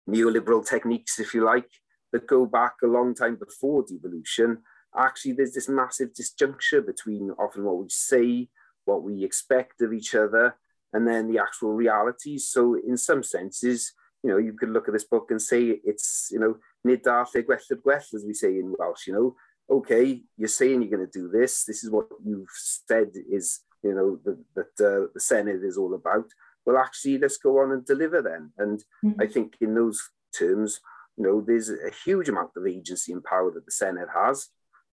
[0.07, 1.69] neoliberal techniques, if you like,
[2.11, 4.59] that go back a long time before devolution,
[4.95, 8.49] actually there's this massive disjuncture between often what we say,
[8.85, 10.55] what we expect of each other,
[10.93, 12.47] and then the actual realities.
[12.47, 16.29] So in some senses, you know, you could look at this book and say it's,
[16.31, 19.35] you know, nid dath e gweth, as we say in Welsh, you know,
[19.69, 21.63] okay, you're saying you're going to do this.
[21.63, 25.93] This is what you've said is, you know, the, that uh, the Senedd is all
[25.93, 26.25] about.
[26.65, 28.51] Well, actually, let's go on and deliver then.
[28.57, 29.21] And mm-hmm.
[29.21, 30.01] I think in those
[30.37, 30.81] terms,
[31.15, 34.49] you know, there's a huge amount of agency and power that the Senedd has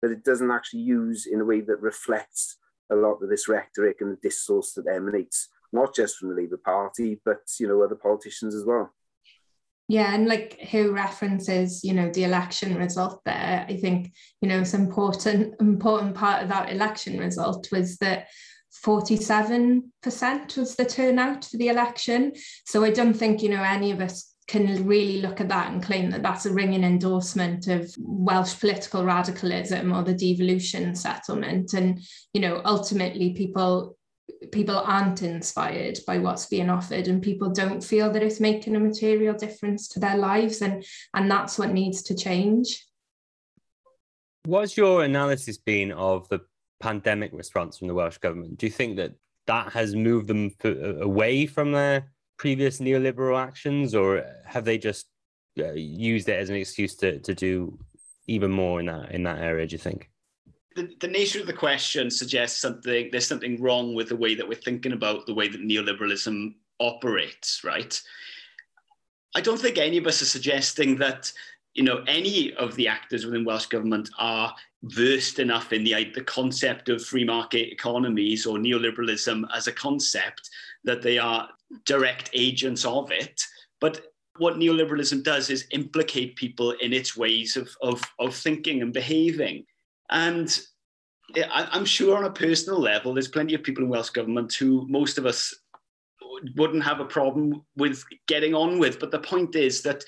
[0.02, 2.56] that it doesn't actually use in a way that reflects
[2.90, 6.56] a lot of this rhetoric and the discourse that emanates not just from the Labour
[6.56, 8.92] Party, but you know other politicians as well.
[9.88, 13.66] Yeah, and like who references, you know, the election result there.
[13.68, 18.28] I think, you know, it's important important part of that election result was that
[18.84, 19.82] 47%
[20.56, 22.32] was the turnout for the election.
[22.66, 25.80] So I don't think, you know, any of us can really look at that and
[25.80, 31.72] claim that that's a ringing endorsement of Welsh political radicalism or the devolution settlement.
[31.72, 32.00] And,
[32.32, 33.96] you know, ultimately people
[34.50, 38.80] people aren't inspired by what's being offered and people don't feel that it's making a
[38.80, 40.62] material difference to their lives.
[40.62, 40.84] And
[41.14, 42.84] and that's what needs to change.
[44.46, 46.40] What's your analysis been of the
[46.80, 48.58] pandemic response from the welsh government?
[48.58, 49.12] Do you think that
[49.46, 55.06] that has moved them away from their previous neoliberal actions, or have they just
[55.58, 57.78] uh, used it as an excuse to, to do
[58.28, 59.66] even more in that in that area?
[59.66, 60.08] Do you think?
[60.74, 63.10] The, the nature of the question suggests something.
[63.10, 67.62] There's something wrong with the way that we're thinking about the way that neoliberalism operates,
[67.62, 68.00] right?
[69.34, 71.30] I don't think any of us are suggesting that
[71.74, 76.24] you know any of the actors within Welsh government are versed enough in the the
[76.24, 80.48] concept of free market economies or neoliberalism as a concept
[80.84, 81.48] that they are
[81.86, 83.40] direct agents of it.
[83.80, 84.06] But
[84.38, 89.64] what neoliberalism does is implicate people in its ways of, of, of thinking and behaving.
[90.10, 90.58] And
[91.52, 95.18] I'm sure on a personal level, there's plenty of people in Welsh government who most
[95.18, 95.54] of us
[96.56, 98.98] wouldn't have a problem with getting on with.
[98.98, 100.02] But the point is that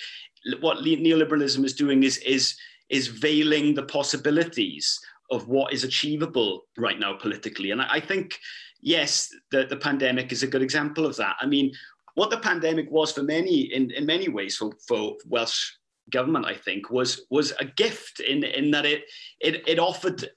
[0.60, 2.56] what neoliberalism is doing is, is,
[2.88, 4.98] is veiling the possibilities
[5.30, 7.70] of what is achievable right now politically.
[7.70, 8.38] And I, I think
[8.82, 11.36] yes, the, the pandemic is a good example of that.
[11.40, 11.72] I mean,
[12.14, 15.72] what the pandemic was for many, in, in many ways, for, for Welsh
[16.10, 19.04] government, I think, was was a gift in in that it
[19.40, 20.28] it, it offered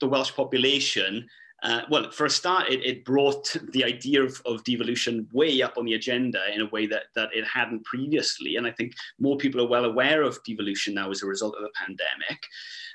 [0.00, 1.26] the Welsh population.
[1.64, 5.76] Uh, well, for a start, it, it brought the idea of, of, devolution way up
[5.76, 8.54] on the agenda in a way that, that it hadn't previously.
[8.54, 11.62] And I think more people are well aware of devolution now as a result of
[11.62, 12.40] the pandemic.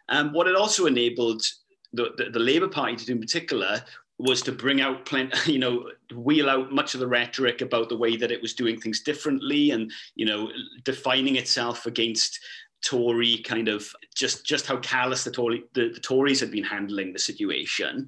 [0.07, 1.43] Um, what it also enabled
[1.91, 3.83] the, the, the Labour Party to do in particular
[4.19, 7.97] was to bring out plenty, you know, wheel out much of the rhetoric about the
[7.97, 10.49] way that it was doing things differently and, you know,
[10.83, 12.39] defining itself against
[12.83, 17.13] Tory kind of just just how callous the Tory the, the Tories had been handling
[17.13, 18.07] the situation.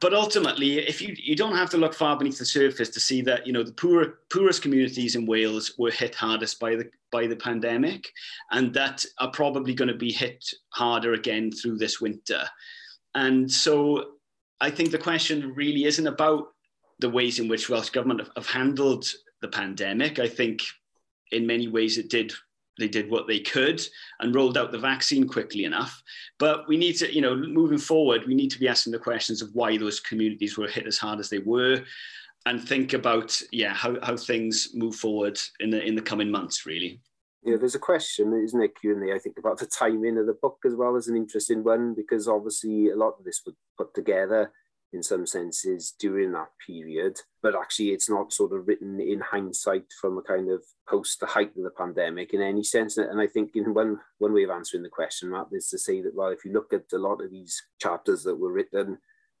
[0.00, 3.22] But ultimately, if you you don't have to look far beneath the surface to see
[3.22, 7.26] that you know the poor poorest communities in Wales were hit hardest by the by
[7.26, 8.12] the pandemic,
[8.52, 12.44] and that are probably going to be hit harder again through this winter.
[13.14, 14.15] And so
[14.60, 16.48] I think the question really isn't about
[16.98, 19.06] the ways in which Welsh government have, have handled
[19.42, 20.18] the pandemic.
[20.18, 20.62] I think
[21.32, 22.32] in many ways it did
[22.78, 23.80] they did what they could
[24.20, 26.02] and rolled out the vaccine quickly enough.
[26.38, 29.40] But we need to, you know, moving forward, we need to be asking the questions
[29.40, 31.82] of why those communities were hit as hard as they were,
[32.44, 36.66] and think about, yeah, how, how things move forward in the in the coming months,
[36.66, 37.00] really.
[37.46, 40.32] Yeah, there's a question, isn't it, Q and I think, about the timing of the
[40.32, 43.94] book as well as an interesting one, because obviously a lot of this was put
[43.94, 44.50] together
[44.92, 49.84] in some senses during that period, but actually it's not sort of written in hindsight
[50.00, 52.96] from a kind of post the height of the pandemic in any sense.
[52.96, 56.02] And I think in one one way of answering the question, Matt, is to say
[56.02, 58.98] that well, if you look at a lot of these chapters that were written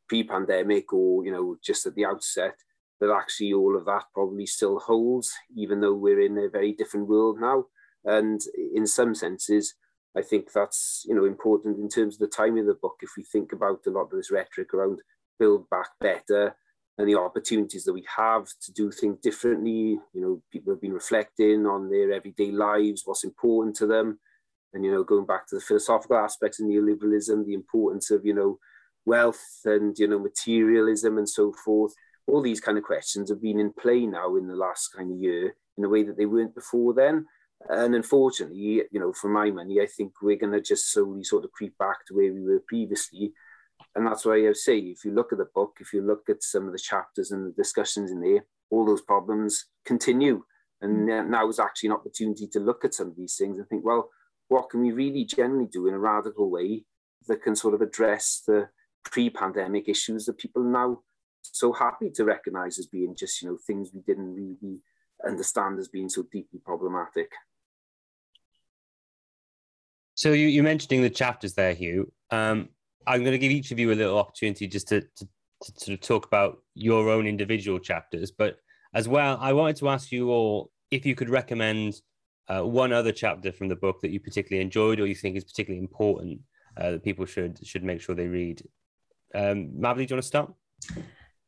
[0.08, 2.54] pre-pandemic or you know just at the outset,
[3.00, 7.08] that actually all of that probably still holds, even though we're in a very different
[7.08, 7.64] world now.
[8.06, 8.40] And
[8.74, 9.74] in some senses,
[10.16, 12.96] I think that's you know important in terms of the timing of the book.
[13.02, 15.02] If we think about a lot of this rhetoric around
[15.38, 16.56] build back better
[16.98, 19.98] and the opportunities that we have to do things differently.
[20.14, 24.18] You know, people have been reflecting on their everyday lives, what's important to them.
[24.72, 28.34] And, you know, going back to the philosophical aspects of neoliberalism, the importance of, you
[28.34, 28.58] know,
[29.04, 31.92] wealth and, you know, materialism and so forth.
[32.26, 35.18] All these kind of questions have been in play now in the last kind of
[35.18, 37.26] year in a way that they weren't before then.
[37.68, 41.44] And unfortunately, you know, for my money, I think we're going to just slowly sort
[41.44, 43.32] of creep back to where we were previously
[43.94, 46.42] and that's why I say, if you look at the book, if you look at
[46.42, 50.44] some of the chapters and the discussions in there, all those problems continue.
[50.82, 51.28] And mm.
[51.28, 54.10] now is actually an opportunity to look at some of these things and think, well,
[54.48, 56.84] what can we really generally do in a radical way
[57.28, 58.68] that can sort of address the
[59.04, 61.00] pre-pandemic issues that people now
[61.42, 64.80] so happy to recognize as being just, you know, things we didn't really
[65.26, 67.30] understand as being so deeply problematic.
[70.14, 72.06] So you, you're mentioning the chapters there, Huw.
[72.30, 72.70] Um,
[73.06, 75.28] I'm going to give each of you a little opportunity just to, to,
[75.62, 78.30] to sort of talk about your own individual chapters.
[78.30, 78.56] But
[78.94, 82.00] as well, I wanted to ask you all if you could recommend
[82.48, 85.44] uh, one other chapter from the book that you particularly enjoyed or you think is
[85.44, 86.40] particularly important
[86.76, 88.62] uh, that people should should make sure they read.
[89.34, 90.52] Um, do you want to start?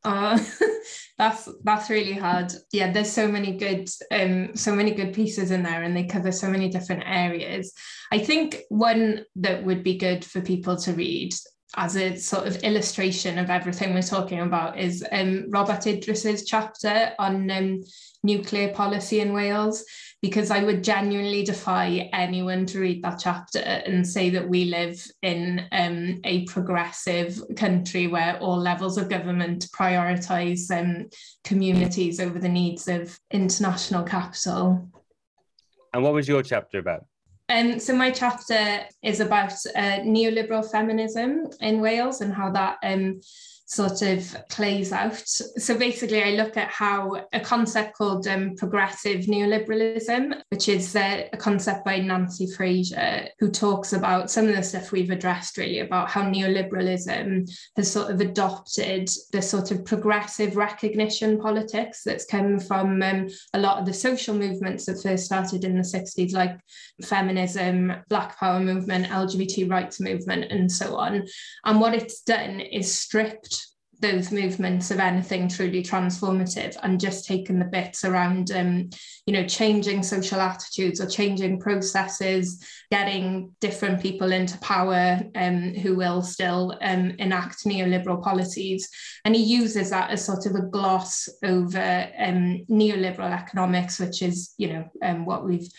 [0.03, 0.39] Uh,
[1.17, 2.51] that's that's really hard.
[2.71, 6.31] Yeah, there's so many good um so many good pieces in there and they cover
[6.31, 7.73] so many different areas.
[8.11, 11.33] I think one that would be good for people to read
[11.75, 17.13] as a sort of illustration of everything we're talking about is um, Robat Idris's chapter
[17.19, 17.83] on um,
[18.23, 19.85] nuclear policy in Wales
[20.21, 25.01] because I would genuinely defy anyone to read that chapter and say that we live
[25.21, 31.07] in um, a progressive country where all levels of government prioritise um,
[31.43, 34.89] communities over the needs of international capital.
[35.93, 37.05] And what was your chapter about?
[37.49, 43.21] Um, so my chapter is about uh, neoliberal feminism in Wales and how that um,
[43.69, 45.27] sort of plays out.
[45.27, 51.27] So basically, I look at how a concept called um, progressive neoliberalism, which is uh,
[51.31, 55.79] a concept by Nancy Fraser, who talks about some of the stuff we've addressed really
[55.79, 62.59] about how neoliberalism has sort of adopted the sort of progressive recognition politics that's come
[62.59, 66.57] from um, a lot of the social movements that first started in the 60s, like
[67.03, 71.27] feminism, Black Power movement, LGBT rights movement, and so on.
[71.65, 73.58] And what it's done is stripped
[73.99, 78.89] those movements of anything truly transformative and just taking the bits around um,
[79.29, 85.95] you know changing social attitudes or changing processes getting different people into power um, who
[85.95, 88.89] will still um, enact neoliberal policies
[89.25, 94.55] and he uses that as sort of a gloss over um, neoliberal economics which is
[94.57, 95.69] you know um, what we've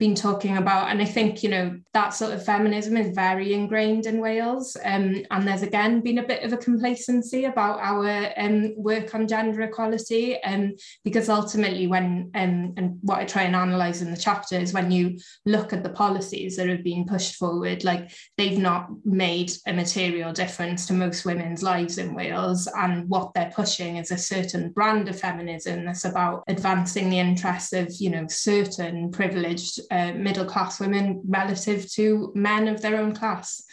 [0.00, 0.88] been talking about.
[0.88, 4.74] And I think, you know, that sort of feminism is very ingrained in Wales.
[4.82, 9.28] Um, and there's again been a bit of a complacency about our um, work on
[9.28, 10.42] gender equality.
[10.42, 14.72] Um, because ultimately, when, um, and what I try and analyse in the chapter is
[14.72, 19.52] when you look at the policies that have been pushed forward, like they've not made
[19.66, 22.68] a material difference to most women's lives in Wales.
[22.76, 27.72] And what they're pushing is a certain brand of feminism that's about advancing the interests
[27.72, 33.14] of, you know, certain privileged uh, middle class women relative to men of their own
[33.14, 33.64] class.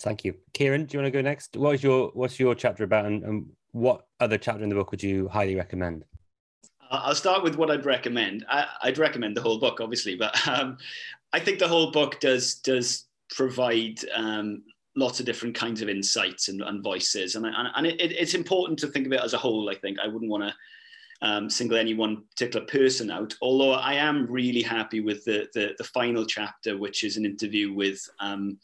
[0.00, 0.86] Thank you, Kieran.
[0.86, 1.56] Do you want to go next?
[1.56, 4.90] What is your what's your chapter about, and, and what other chapter in the book
[4.90, 6.04] would you highly recommend?
[6.92, 8.44] I'll start with what I'd recommend.
[8.48, 10.76] I, would recommend the whole book, obviously, but um,
[11.32, 14.62] I think the whole book does does provide um,
[14.94, 18.78] lots of different kinds of insights and, and voices, and and, and it, it's important
[18.80, 19.70] to think of it as a whole.
[19.70, 20.54] I think I wouldn't want to
[21.26, 23.34] um, single any one particular person out.
[23.40, 27.72] Although I am really happy with the the, the final chapter, which is an interview
[27.72, 28.58] with um,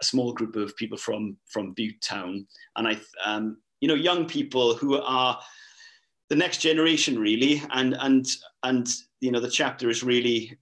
[0.00, 4.74] a small group of people from from Butetown, and I, um, you know, young people
[4.74, 5.38] who are
[6.30, 8.26] the next generation really, and and
[8.62, 8.88] and
[9.20, 10.56] you know, the chapter is really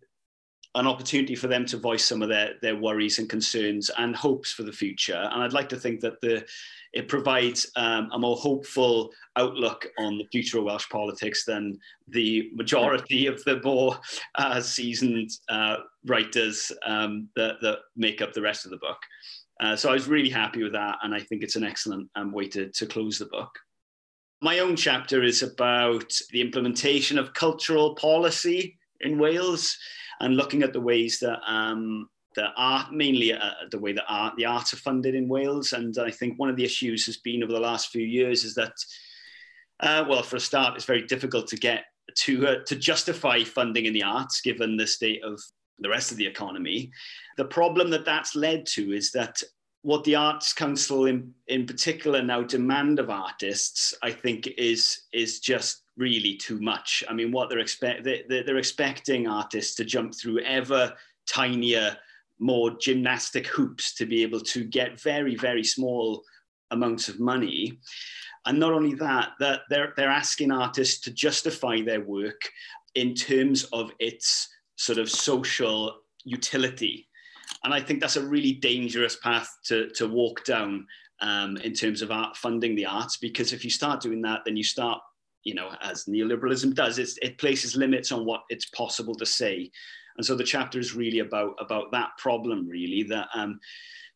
[0.74, 4.52] an opportunity for them to voice some of their their worries and concerns and hopes
[4.52, 5.28] for the future.
[5.32, 6.44] And I'd like to think that the
[6.92, 12.50] it provides um, a more hopeful outlook on the future of Welsh politics than the
[12.54, 13.98] majority of the more
[14.34, 18.98] uh, seasoned uh, writers um, that, that make up the rest of the book.
[19.62, 22.30] Uh, so I was really happy with that, and I think it's an excellent um,
[22.30, 23.50] way to, to close the book.
[24.42, 29.78] My own chapter is about the implementation of cultural policy in Wales
[30.18, 34.34] and looking at the ways that um, the art, mainly uh, the way that art,
[34.36, 35.72] the arts are funded in Wales.
[35.72, 38.56] And I think one of the issues has been over the last few years is
[38.56, 38.72] that,
[39.78, 41.84] uh, well, for a start, it's very difficult to get
[42.16, 45.40] to uh, to justify funding in the arts given the state of
[45.78, 46.90] the rest of the economy.
[47.36, 49.40] The problem that that's led to is that
[49.82, 55.40] what the Arts Council in, in particular now demand of artists, I think, is is
[55.40, 57.04] just really too much.
[57.08, 60.92] I mean, what they're expect they, they're expecting artists to jump through ever
[61.26, 61.96] tinier
[62.38, 66.22] more gymnastic hoops to be able to get very, very small
[66.70, 67.78] amounts of money.
[68.46, 72.40] And not only that, that they're, they're asking artists to justify their work
[72.96, 77.08] in terms of its sort of social utility.
[77.64, 80.86] And I think that's a really dangerous path to, to walk down
[81.20, 84.56] um, in terms of art funding the arts, because if you start doing that, then
[84.56, 84.98] you start,
[85.44, 89.70] you know, as neoliberalism does, it places limits on what it's possible to say.
[90.16, 93.58] And so the chapter is really about about that problem, really, that um,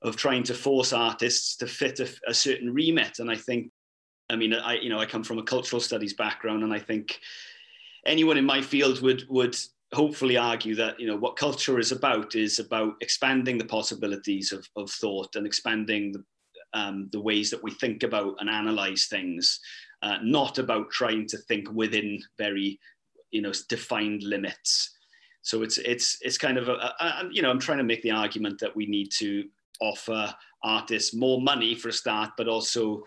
[0.03, 3.19] of trying to force artists to fit a, a certain remit.
[3.19, 3.71] And I think,
[4.29, 7.19] I mean, I you know I come from a cultural studies background, and I think
[8.05, 9.57] anyone in my field would would
[9.95, 14.69] hopefully argue that you know what culture is about is about expanding the possibilities of,
[14.77, 16.25] of thought and expanding the,
[16.75, 19.61] um, the ways that we think about and analyze things
[20.03, 22.79] uh, not about trying to think within very
[23.31, 24.97] you know defined limits
[25.47, 28.03] so it's it's it's kind of a, a, a, you know I'm trying to make
[28.03, 29.45] the argument that we need to
[29.81, 30.35] offer
[30.65, 33.03] artists more money for a start, but also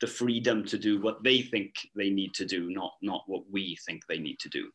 [0.00, 3.76] the freedom to do what they think they need to do, not not what we
[3.86, 4.70] think they need to do.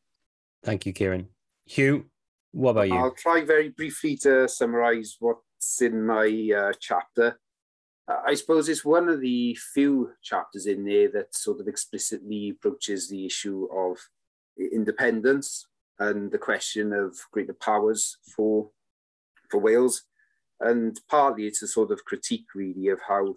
[0.63, 1.27] Thank you, Kieran.
[1.69, 2.05] Huw,
[2.51, 2.95] what about you?
[2.95, 7.39] I'll try very briefly to summarise what's in my uh, chapter.
[8.07, 13.09] I suppose it's one of the few chapters in there that sort of explicitly approaches
[13.09, 13.97] the issue of
[14.57, 15.67] independence
[15.99, 18.71] and the question of greater powers for
[19.49, 20.03] for Wales.
[20.59, 23.35] And partly it's a sort of critique, really, of how,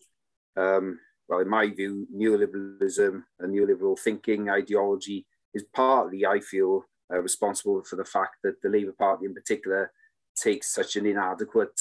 [0.56, 7.18] um, well, in my view, neoliberalism and neoliberal thinking ideology is partly, I feel, uh,
[7.18, 9.92] responsible for the fact that the Labour Party in particular
[10.36, 11.78] takes such an inadequate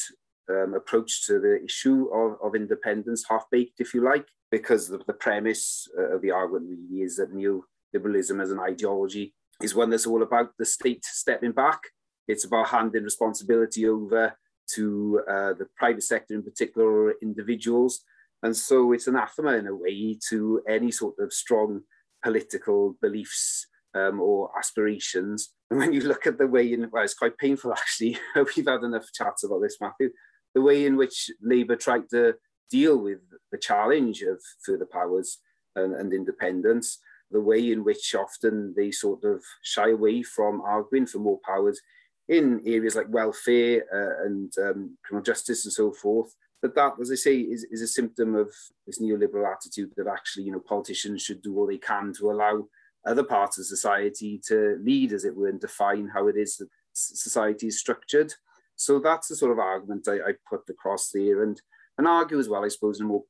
[0.50, 5.00] um, approach to the issue of, of independence, half baked, if you like, because the,
[5.06, 9.90] the premise uh, of the argument really is that neoliberalism as an ideology is one
[9.90, 11.80] that's all about the state stepping back.
[12.28, 14.36] It's about handing responsibility over
[14.76, 18.02] to uh, the private sector, in particular, or individuals.
[18.44, 21.82] And so it's anathema in a way to any sort of strong
[22.24, 23.68] political beliefs
[24.08, 25.54] um, or aspirations.
[25.70, 28.18] And when you look at the way in, well, it's quite painful actually.
[28.36, 30.10] We've had enough chats about this, Matthew.
[30.56, 32.36] The way in which Labour tried to
[32.72, 33.20] deal with
[33.52, 35.40] the challenge of further powers
[35.76, 37.00] and, and independence
[37.32, 41.80] the way in which often they sort of shy away from arguing for more powers
[42.28, 46.36] in areas like welfare uh, and um, criminal justice and so forth.
[46.62, 48.54] But that, as I say, is, is a symptom of
[48.86, 52.68] this neoliberal attitude that actually, you know, politicians should do all they can to allow
[53.06, 56.70] other parts of society to lead, as it were, and define how it is that
[56.94, 58.34] society is structured.
[58.76, 61.62] So that's the sort of argument I, I put across there and,
[61.98, 63.24] and argue as well, I suppose, in a more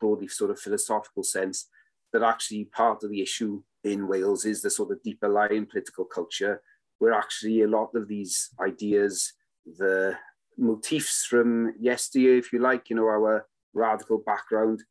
[0.00, 1.68] broadly sort of philosophical sense,
[2.12, 6.04] that actually part of the issue in Wales is the sort of deeper lying political
[6.04, 6.60] culture,
[6.98, 9.32] where actually a lot of these ideas,
[9.64, 10.16] the
[10.58, 14.82] motifs from yesteryear, if you like, you know, our radical background,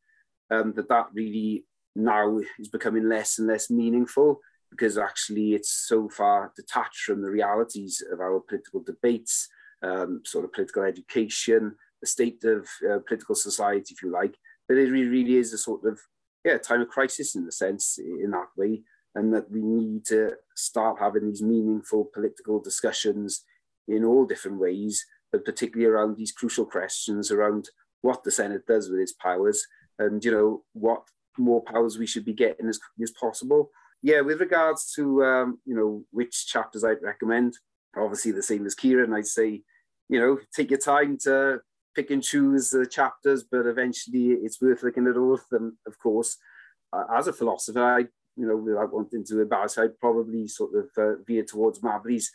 [0.50, 1.64] um, that that really
[2.04, 4.40] now is becoming less and less meaningful
[4.70, 9.48] because actually it's so far detached from the realities of our political debates,
[9.82, 14.36] um, sort of political education, the state of uh, political society, if you like,
[14.68, 15.98] But it really, really is a sort of
[16.44, 18.82] yeah time of crisis in a sense in that way,
[19.14, 23.44] and that we need to start having these meaningful political discussions
[23.88, 27.68] in all different ways, but particularly around these crucial questions around
[28.02, 29.66] what the Senedd does with its powers
[29.98, 31.02] and you know what
[31.40, 33.70] more powers we should be getting as quickly as possible.
[34.02, 37.54] Yeah, with regards to um, you know which chapters I'd recommend,
[37.96, 39.62] obviously the same as Kieran, I'd say,
[40.08, 41.60] you know, take your time to
[41.94, 45.78] pick and choose the chapters, but eventually it's worth looking at all of them.
[45.86, 46.36] Of course,
[46.92, 47.98] uh, as a philosopher, I
[48.36, 52.30] you know without wanting to embarrass, I'd probably sort of uh, veer towards Mabli's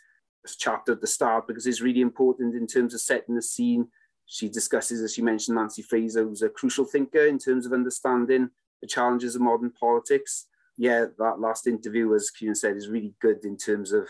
[0.58, 3.88] chapter at the start because it's really important in terms of setting the scene.
[4.26, 8.50] She discusses, as she mentioned, Nancy Fraser, who's a crucial thinker in terms of understanding
[8.86, 10.46] the challenges of modern politics.
[10.78, 14.08] Yeah, that last interview, as Kieran said, is really good in terms of,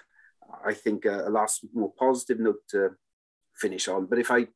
[0.65, 2.91] I think, a, a last more positive note to
[3.55, 4.07] finish on.
[4.07, 4.49] But if I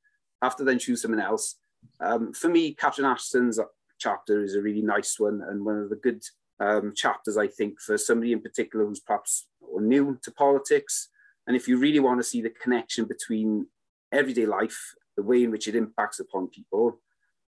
[0.43, 1.57] have to then choose something else,
[2.01, 3.59] um, for me, Catherine Ashton's
[3.99, 6.23] chapter is a really nice one and one of the good
[6.59, 9.47] um, chapters, I think, for somebody in particular who's perhaps
[9.79, 11.09] new to politics.
[11.47, 13.67] And if you really want to see the connection between
[14.13, 17.01] everyday life, the way in which it impacts upon people,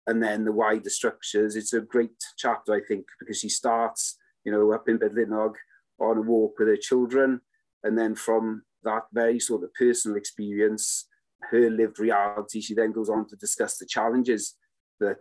[0.06, 1.56] and then the wider structures.
[1.56, 5.54] It's a great chapter, I think, because she starts, you know, up in Bedlinog
[6.00, 7.40] on a walk with her children,
[7.84, 11.06] and then from that very sort of personal experience,
[11.50, 14.56] her lived reality, she then goes on to discuss the challenges
[15.00, 15.18] that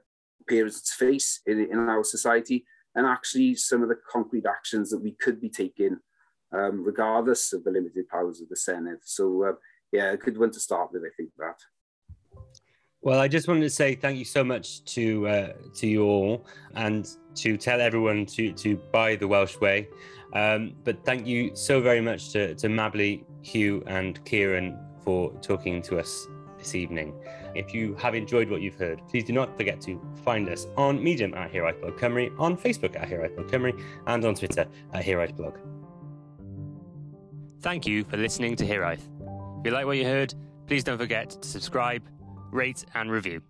[0.49, 2.65] parents face in, in our society,
[2.95, 5.97] and actually some of the concrete actions that we could be taking,
[6.53, 8.99] um, regardless of the limited powers of the Senedd.
[9.03, 9.53] So, uh,
[9.91, 11.57] yeah, a good one to start with, I think that.
[13.03, 16.45] Well, I just wanted to say thank you so much to uh, to you all,
[16.75, 19.87] and to tell everyone to to buy the Welsh Way.
[20.33, 25.81] Um, but thank you so very much to to Mabli, Huw, and Kieran for talking
[25.83, 26.27] to us
[26.59, 27.15] this evening.
[27.55, 31.03] If you have enjoyed what you've heard, please do not forget to find us on
[31.03, 35.03] Medium at Hiraeth Blog Cymru, on Facebook at Hiraeth Blog Cymru, and on Twitter at
[35.03, 35.57] Hiraeth Blog.
[37.61, 39.01] Thank you for listening to Hiraeth.
[39.59, 40.35] If you like what you heard,
[40.67, 42.03] please don't forget to subscribe
[42.51, 43.41] rate, and review.